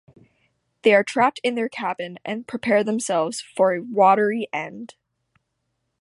[0.81, 4.95] They are trapped in their cabin and prepare themselves for a watery end.